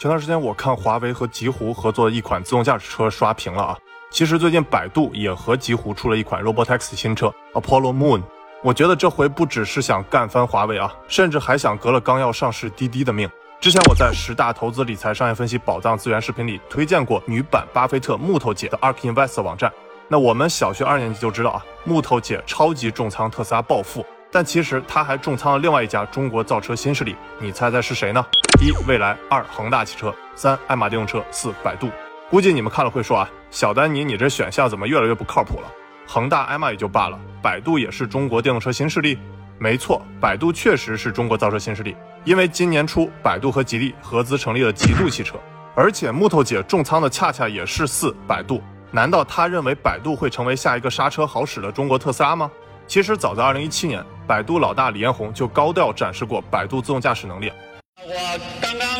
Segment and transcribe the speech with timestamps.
[0.00, 3.76] 前段时间我看华为和极狐合作的一款自动驾驶车刷屏了啊。
[4.10, 8.22] 其实最近百度也和极狐出了一款 RoboTax 新车 Apollo Moon。
[8.62, 13.28] 我觉得这回不只是想干翻华为啊，甚至还想革了刚要上市滴滴的命。
[13.60, 19.70] 之前我在十大投资理财商业分析宝藏资源视频里推荐过女版巴菲特木头姐的 Ark Invest 网站。
[20.08, 28.24] 那我们小学二年级就知道啊，木头姐超级重仓特斯拉暴富，但其实她还重仓了另外一家中国造车新势力，你猜猜是谁呢？
[28.62, 31.88] 一蔚来，二恒大汽车，三爱玛电动车，四百度。
[32.28, 35.66] 估计你们看了会说啊，小丹尼，你这选项怎么越来越不靠谱了？
[36.06, 39.18] 恒大、爱玛也就罢了，百度也是中国电动车新势力？
[39.58, 45.38] 没错，百度确实是中国造车新势力，因为今年初百度和吉利合资成立了极度汽车，
[45.74, 48.62] 而且木头姐重仓的恰恰也是四百度。
[48.90, 52.50] 难道他认为百度会成为下一个刹车好使的中国特斯拉吗？
[52.86, 57.50] 其实早在二零一七年，百度老大李彦宏就高调展示过百度自动驾驶能力。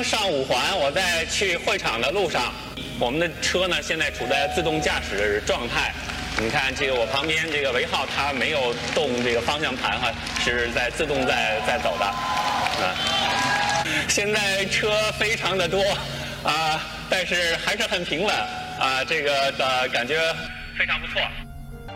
[0.02, 2.52] 上五环，我在去会场的路上，
[2.98, 5.92] 我们的车呢现在处在自动驾驶状态。
[6.38, 10.10] 你看这个我旁边这个维浩，他没有动这个方向盘哈，
[10.42, 12.04] 是在自动在在走的。
[12.06, 15.82] 啊，现在车非常的多
[16.42, 18.34] 啊，但是还是很平稳。
[18.78, 20.18] 啊，这个的感觉
[20.78, 21.20] 非常不错。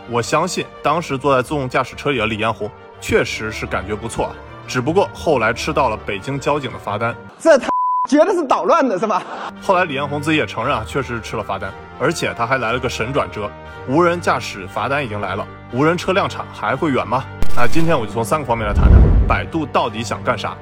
[0.07, 2.69] 我相信当时坐在自动驾驶车里的李彦宏
[3.01, 4.35] 确实是感觉不错，
[4.67, 7.15] 只不过后来吃到了北京交警的罚单。
[7.39, 7.73] 这他
[8.07, 9.21] 绝对是捣乱的，是吧？
[9.61, 13.49] 后来李彦宏自己也承认啊，确实是吃了罚单，而且他还来了个神转折，
[13.87, 17.23] 无人驾驶罚单已经来了，无人车量产还会远吗？
[17.55, 20.55] 那今天我就从三个方面来谈谈，百度到底想干啥。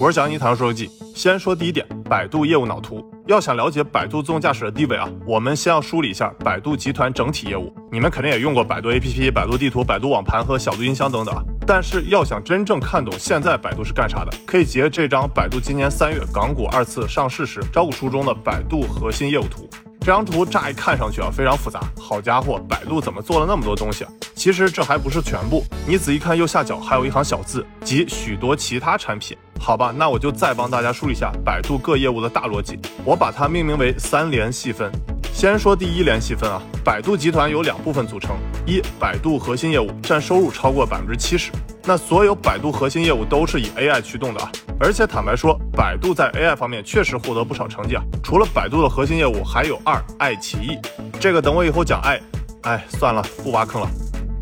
[0.00, 1.03] 我是小尼，谈说车技。
[1.14, 3.08] 先说第一点，百度业务脑图。
[3.28, 7.72] 要想了解百度自动驾驶的地位啊，我们先要梳理一下百度集团整体业务。
[7.92, 11.40] 你们肯定也用过百度 APP、百度地图、百度网盘和小度音箱等等啊。
[11.64, 19.70] 但是要想真正看懂现在百度是干啥的，可以截这张百度今年三月港股二次上市时招股书中的百度核心业务图。
[20.04, 24.12] 这张图乍一看上去啊非常复杂，好家伙，百度怎么做了那么多东西啊？
[24.34, 29.34] 其实这还不是全部，你仔细看右下角还有一行小字，及许多其他产品。
[29.58, 34.92] 好吧，那我就再帮大家梳理一下百度各业务的大逻辑，我把它命名为三联细分。
[35.32, 41.50] 先说第一联细分啊，百度集团由两部分组成，一百度核心业务占收入超过百分之七十，
[41.84, 48.02] 那所有百度核心业务都是以 AI 驱动的啊，而且坦白说，百度在 AI 方面确实获得不少成绩啊。
[48.22, 50.78] 除了百度的核心业务，还有二爱奇艺，
[51.20, 52.20] 这个等我以后讲爱，
[52.62, 53.88] 哎，算了，不挖坑了。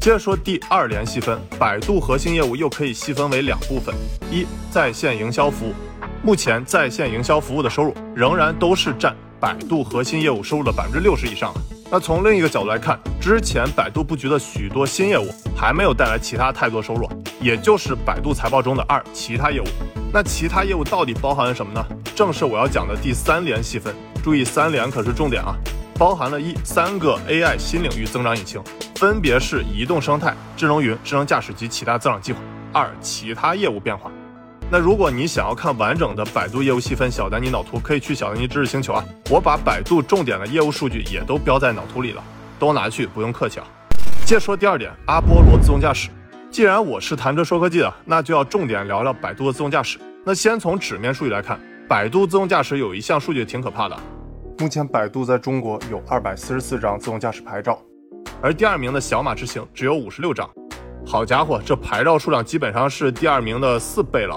[0.01, 3.95] 接着说第二联细分，百度核心业务又可以细分为两部分：
[4.31, 5.75] 一在线营销服务，
[6.23, 11.55] 目前在线营销服务的收入仍然都是占百度核心业务收入的百分之六十以上。
[11.91, 17.09] 那从另一个角度来看，之前百度布局的许多新业务还没有带来其他太多收入，
[17.43, 19.65] 也就是百度财报中的二其他业务。
[20.13, 21.85] 那其他业务到底包含了什么呢？
[22.15, 23.93] 正是我要讲的第三联细分。
[24.23, 25.57] 注意，三联可是重点啊，
[25.99, 28.63] 包含了一三个 AI 新领域增长引擎。
[28.95, 32.39] 分别是移动生态、智能云、智能驾驶及其他增长计划。
[32.73, 34.09] 二、其他业务变化。
[34.71, 42.23] 那如果你想要看完整的百度业务细分，小丹尼脑图可以去小丹尼知识星球啊，我把百度重点的业务数据也都标在脑图里了，
[42.59, 43.67] 都拿去，不用客气啊。
[44.25, 46.09] 接着说第二点，阿波罗自动驾驶。
[46.53, 49.99] 既然我是谈车说科技的，那就要重点聊聊百度的自动驾驶。
[50.23, 51.59] 那先从纸面数据来看，
[51.89, 53.99] 百度自动驾驶有一项数据挺可怕的，
[54.59, 57.81] 目前百度在中国有二百四十四张自动驾驶牌照。
[58.43, 60.47] 而第二名的小马智行只有五十六张，
[61.07, 64.37] 好家伙，这牌照数量基本上是第二名的四倍了。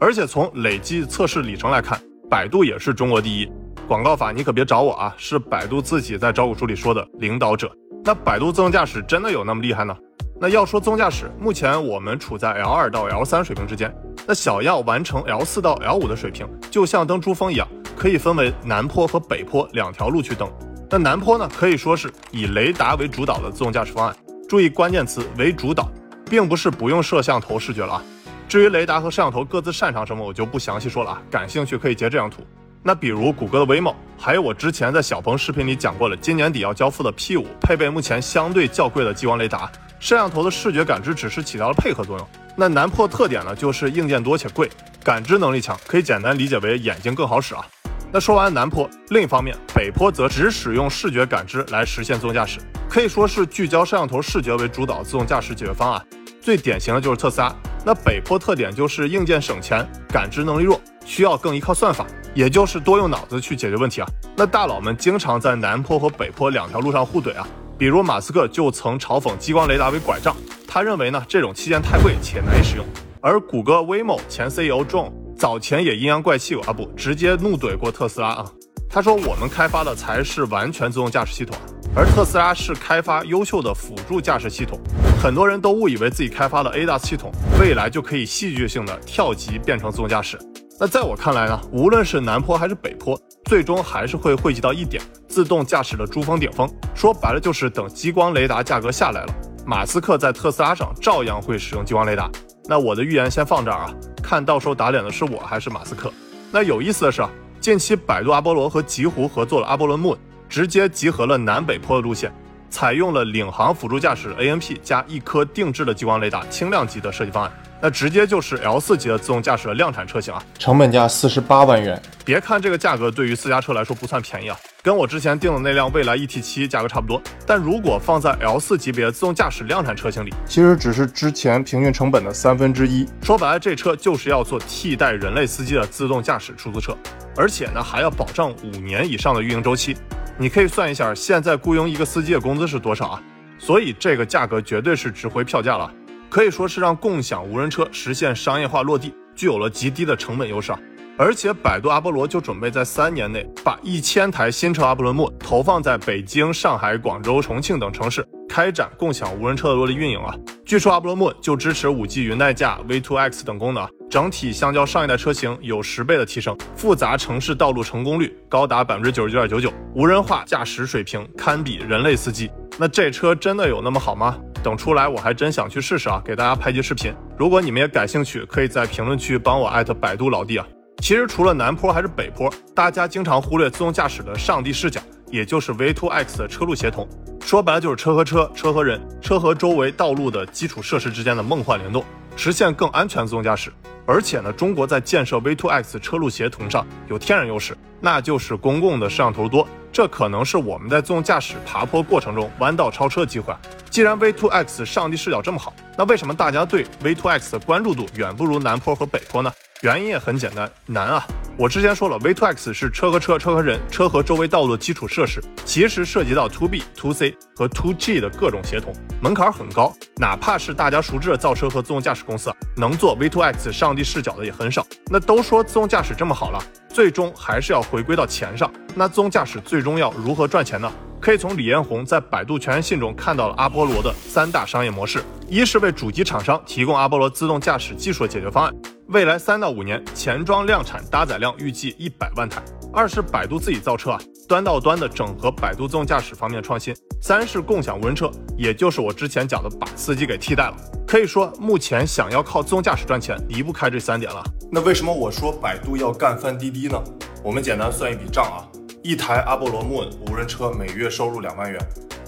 [0.00, 1.96] 而且从累计测试里程来看，
[2.28, 3.48] 百度也是中国第一。
[3.86, 7.70] 广告法你可别找我啊，是百度自己在招股书里说的领导者。
[8.04, 9.96] 那百度自动驾驶真的有那么厉害呢？
[10.42, 13.94] 那要说自动驾驶，目前我们处在 L 二到 L 三水平之间。
[14.26, 20.50] 那想要完成 L 四到 L 五的水平，就像登珠峰一样，可以分为南坡和北坡两条路去登。
[20.90, 24.16] 那南坡呢，可以说是以雷达为主导的自动驾驶方案。
[24.48, 25.88] 注意关键词为主导，
[26.28, 28.02] 并不是不用摄像头视觉了啊。
[28.48, 31.22] 至于雷达和摄像头各自擅长什么，我就不详细说了啊。
[31.30, 32.42] 感兴趣可以截这张图。
[32.82, 39.70] 那比如谷歌的 Waymo，还有我之前在小鹏视频里讲过了，今年底要交付的 P5，配备目前相对较贵的激光雷达，
[40.02, 42.28] 摄像头的视觉感知只是起到了配合作用。
[42.56, 44.68] 那南坡特点呢，就是硬件多且贵，
[45.04, 47.64] 感知能力强，可以简单理解为眼睛更好使啊。
[48.10, 52.58] 那说完南坡，另一方面，北坡则只使用视觉感知来实现自动驾驶，
[52.90, 56.04] 可以说是聚焦摄像头视觉为主导自动驾驶解决方案。
[56.40, 57.54] 最典型的就是特斯拉。
[57.84, 64.08] 那北坡特点就是硬件省钱，感知能力弱，需要更依靠算法，也就是多用脑子去解决问题啊。
[64.36, 67.46] 那大佬们经常在南坡和北坡两条路上互怼啊，
[67.82, 70.36] 比如马斯克就曾嘲讽激光雷达为拐杖。
[70.68, 72.86] 他认为呢，这种器件太贵且难以使用。
[73.20, 78.46] 而谷歌 Waymo 前 CEO John 早前也阴阳怪气啊不，直接怒怼过特斯拉啊。
[78.88, 81.56] 他说我们开发的才是完全自动驾驶系统，
[81.96, 84.78] 而特斯拉是开发优秀的辅助驾驶系统。
[85.20, 90.38] 很多人都误以为自己开发的 ADAS 系统未来就可以戏剧性的跳级变成自动驾驶。
[90.82, 96.68] 那在我看来呢，无论是南坡还是北坡，最终还是会汇集到一点：自动驾驶的珠峰顶峰。
[96.92, 99.32] 说白了就是等激光雷达价格下来了，
[99.64, 102.28] 马斯克在特斯拉上照样会使用激光雷达。
[102.64, 103.94] 那我的预言先放这儿啊，
[104.24, 106.12] 看到时候打脸的是我还是马斯克。
[106.50, 107.30] 那有意思的是啊，
[107.60, 110.18] 近期百度阿波罗和极狐合作了阿波罗 Moon，
[110.48, 112.34] 直接集合了南北坡的路线。
[112.70, 117.52] 采用了领航辅助驾驶 ANP 加一颗定制的激光雷达，轻量级的设计方案，
[117.84, 122.00] 那直接就是 L 四级的自动驾驶的量产车型啊，成本价四十八万元。
[122.24, 133.04] 别看这个价格对于私家车来说不算便宜啊，跟我之前订的那辆蔚来 ET 七价格差不多，但如果放在 L 四级别的自动驾驶量产车型里，其实只是之前平均成本的三分之一。
[133.20, 136.96] 说白了，这车就是要做替代人类司机的自动驾驶出租车，
[137.36, 139.96] 而且呢还要保障五年以上的运营周期。
[140.38, 143.22] 你可以算一下，现在雇佣一个司机的工资是多少啊？
[143.58, 145.92] 所以这个价格绝对是值回票价了，
[146.32, 150.72] 可以说是让共享无人车实现商业化落地，具有了极低的成本优势。
[151.18, 160.34] 而且百度阿波罗就准备在三年内把一千台新车阿波罗木投放在北京、上海、广州、重庆等城市，开展共享无人车的落地运营啊。
[160.64, 172.50] 据说阿波罗木就支持 5G 云代驾、V2X 等功能，整体相较上一代车型有十倍的提升，复杂城市道路成功率高达百分之九十九点九九，无人化驾驶水平堪比人类司机。
[172.78, 174.38] 那这车真的有那么好吗？
[174.62, 177.12] 等出来我还真想去试试啊，给大家拍期视频。
[177.36, 180.66] 如果你们也感兴趣，可以在评论区帮我艾特百度老弟啊。
[180.98, 185.00] 其实除了南坡还是北坡，大家经常忽略自动驾驶的上帝视角，
[185.30, 187.08] 也就是 V2X 的车路协同。
[187.40, 192.04] 说白了就是车和车、车和人、车和周围道路的基础设施之间的梦幻联动，
[192.36, 193.72] 实现更安全自动驾驶。
[194.04, 199.66] 而且呢，中国在建设 V2X 车路协同上有天然优势，那就是公共的摄像头多。
[199.92, 203.54] 这可能是我们在自动驾驶爬坡过程中弯道超车的机会。
[203.90, 209.52] 既然 V2X 上帝视角这么好，那为什么大家对 V2X 的关注度远不如南坡和北坡呢？
[209.82, 211.26] 原因也很简单，难啊！
[211.58, 219.92] 我之前说了，V2X 是车和车、车和人、车和周围道路的基础设施，其实涉及到 To B、To C 和 To G 的各种协同，门槛很高。
[220.18, 224.86] 哪怕是大家熟知的造车和自动驾驶公司，能做 V2X 上帝视角的也很少。
[225.06, 228.72] 那都说自动驾驶这么好了，最终还是要回归到钱上。
[228.94, 230.88] 那自动驾驶最终要如何赚钱呢？
[231.20, 238.72] 可以从李彦宏在百度全员信中看到了阿波罗的三大商业模式：一是为主机厂商提供阿波罗自动驾驶技术的解决方案。
[239.12, 242.62] 未来三到五年前装量产搭载量预计一百万台。
[242.90, 244.18] 二是百度自己造车啊，
[244.48, 246.94] 端到端的整合百度自动驾驶方面的创新。
[247.20, 250.76] 三是共享无人车，也就是我之前讲的把司机给替代了。
[251.06, 254.42] 可以说，目前想要靠自动驾驶赚钱，离不开这三点了。
[254.70, 256.98] 那为什么我说百度要干翻滴滴呢？
[257.44, 258.64] 我们简单算一笔账啊，
[259.02, 261.78] 一台阿波罗 Moon 无人车每月收入两万元，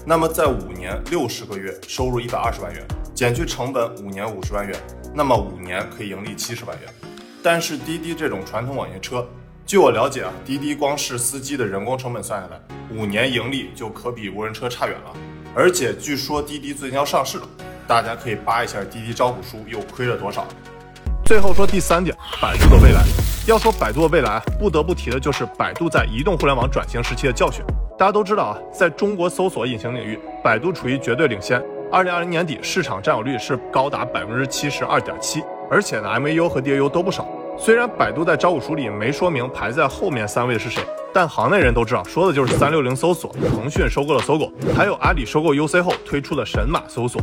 [0.05, 2.85] 那么在五年六十个月收入一百二十万元，
[3.15, 4.79] 减去成本五年五十万元。
[5.17, 6.89] 那么五年可以盈利七十万元，
[7.41, 9.25] 但是滴滴这种传统网约车，
[9.65, 12.59] 据我了解啊，滴滴光是司机的人工成本算下来，
[12.93, 15.13] 五年盈利就可比无人车差远了。
[15.55, 17.47] 而且据说滴滴最近要上市了，
[17.87, 20.45] 大家可以扒一下滴滴招股书又亏了多少。
[21.23, 23.01] 最后说第三点，百度的未来。
[23.47, 27.63] 要说百度的未来，不得不提的就是百度在移动互联网转型时期的教训。
[27.97, 31.63] 大家都知道啊，在中国搜索引擎领域，百度处于绝对领先。
[31.95, 37.25] 二零二零年底，市场占有率是高达百分之七十二点七，而且呢，MAU 和 DAU 都不少。
[37.57, 40.83] 虽然百度在招股书里没说明排在后面三位是谁，
[41.13, 43.33] 但行内人都知道，说的就是三六零搜索。
[43.49, 47.21] 腾讯收购了搜狗，还有阿里收购 UC 后推出的神马搜索。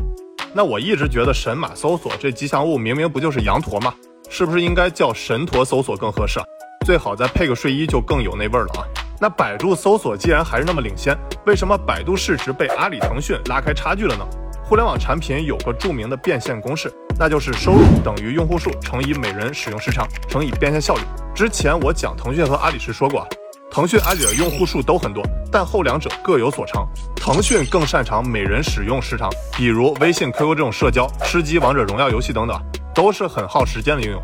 [0.54, 3.92] 那我一直觉得神马搜索这吉祥物明明不就是羊驼吗？
[4.30, 6.46] 是不是应该叫神驼搜索更合适啊？
[6.86, 8.88] 最好再配个睡衣就更有那味儿了啊！
[9.20, 11.14] 那百度搜索既然还是那么领先，
[11.44, 14.26] 为什么百度市值被阿里、腾讯拉开差距了呢？
[14.64, 21.02] 互联网产品有个著名的变现公式，那就是收入等于用户数乘以每人使用时长乘以变现效率。
[21.34, 23.26] 之前我讲腾讯和阿里时说过，
[23.70, 26.88] 腾讯、阿里的用户数都很多，但后两者各有所长。
[27.16, 32.58] 腾讯更擅长每人使用时长，比如微信、QQ 这种社交、吃鸡、王者荣耀游戏等等，
[32.94, 34.20] 都是很耗时间的应用。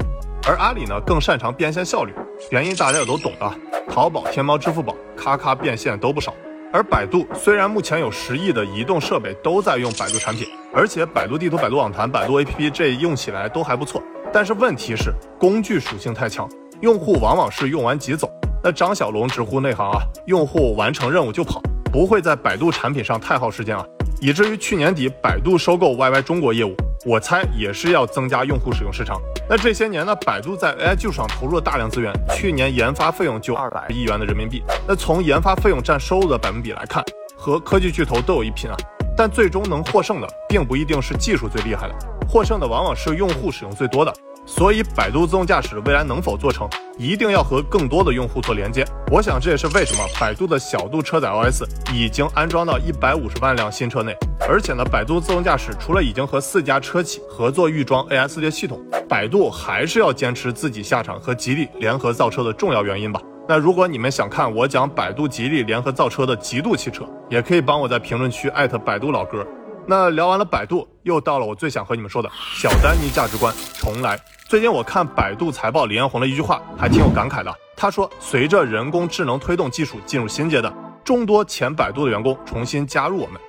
[0.47, 2.15] 而阿里呢，更擅长变现效率，
[2.51, 3.53] 原因大家也都懂的，
[3.91, 6.33] 淘宝、天猫、支付宝，咔咔变现都不少。
[6.71, 16.49] 而百度虽然目前有十亿的移动设备都在用百度产品，而且百度地图、百度网盘、百度 APP 这用起来都还不错，但是问题是工具属性太强，
[16.83, 18.31] 用户往往是用完即走。
[18.63, 23.83] 那张小龙直呼内行啊，用户完成任务就跑，不会在百度产品上太耗时间啊，
[24.21, 29.21] 以至于去年底百度收购 YY 中国业务，我猜也是要增加用户使用时长。
[29.49, 34.63] 那这些年呢，百度在 AI 技术上投入了大量资源，去年研发费用就二百亿元的人民币。
[34.87, 37.05] 那从研发费用占收入的百分比来看，
[37.37, 38.77] 和科技巨头都有一拼啊。
[39.17, 41.95] 但最终能获胜的，并不一定是技术最厉害的，
[42.29, 44.15] 获胜的往往是用户使用最多的。
[44.49, 48.83] 所以，百度自动驾驶未来能否做成，一定要和更多的用户做连接。
[49.13, 51.65] 我想这也是为什么百度的小度车载 OS
[51.95, 54.17] 已经安装到一百五十万辆新车内。
[54.49, 63.21] 而且呢，百度自动驾驶除了已经和四家车企合作预装 AI 四系统，百度还是要坚持自己下场和吉利联合造车的重要原因吧。
[63.47, 69.47] 那如果你们想看我讲百度吉利联合造车的极度汽车，也可以帮我在评论区艾特百度老哥。
[69.91, 74.21] 那聊完了百度，又到了我最想和你们说的小丹尼价值观重来。
[74.47, 77.51] 最近我看百度财报，李彦宏的一句话还挺有感慨的。
[77.75, 80.71] 他说，随着人工智能推动技术进入新阶段，
[81.03, 83.41] 众多前百度的员工重新加入我们。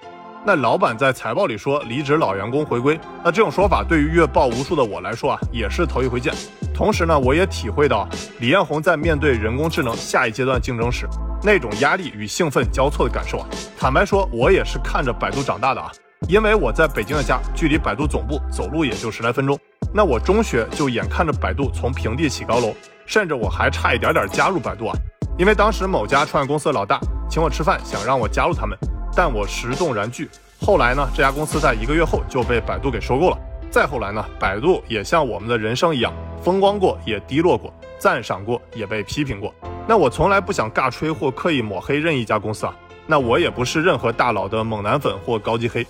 [0.46, 6.34] 那老板在财报里说离职老员工回归，那这种说法对于月报无数的我来说啊，也是头一回见。
[6.74, 8.08] 同时呢，我也体会到
[8.40, 11.06] 李彦宏在面对人工智能下一阶段竞争时
[11.44, 13.48] 那种压力与兴奋交错的感受啊。
[13.78, 15.92] 坦白说，我也是看着百度长大的啊，
[16.28, 19.58] 因为我在北京的家距离百度总部走路也就十来分钟。
[19.94, 22.74] 那我中学就眼看着百度从平地起高楼，
[23.06, 24.96] 甚至我还差一点点加入百度啊！
[25.38, 27.00] 因为当时某家创业公司的老大
[27.30, 28.78] 请我吃饭，想让我加入他们，
[29.16, 30.30] 但我实动然拒。
[30.62, 33.38] 后来呢，这家公司在一个月后就被百度给收购了。
[33.72, 39.52] 再后来呢，百度也像我们的人生一样，风光过也低落过，赞赏过也被批评过。
[39.88, 42.76] 那我从来不想尬吹或刻意抹黑任意一家公司啊！
[43.10, 45.86] 那我也不是任何大佬的猛男粉或高级黑。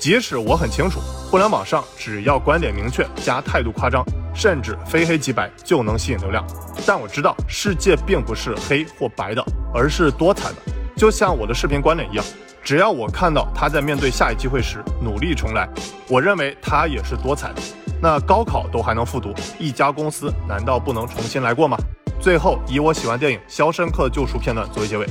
[0.00, 0.98] 即使我很清楚，
[1.30, 4.04] 互联网上只要观点明确加态度夸张，
[4.34, 6.44] 甚至非黑即白就能吸引流量，
[6.84, 10.56] 但我知道世界并不是黑或白的，而是多彩的。
[10.96, 12.24] 就像我的视频观点一样，
[12.62, 15.68] 只要我看到他在面对下一机会时努力重来，
[16.08, 17.62] 我认为他也是多彩的。
[18.02, 21.78] 那高考都还能复读，一家公司难道不能重新来过吗？
[22.20, 25.06] 最后以我喜欢电影《肖申克救赎》片段作为结尾。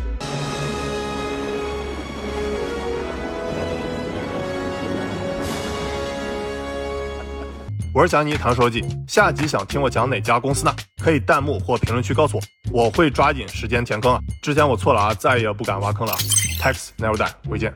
[7.95, 10.75] 我是小尼唐书记，下集想听我讲哪家公司呢？
[10.97, 14.19] 可以弹幕或评论区告诉我，我会抓紧时间填坑啊！
[14.41, 16.13] 之前我错了啊，再也不敢挖坑了。
[16.59, 17.71] Tax never die，回见。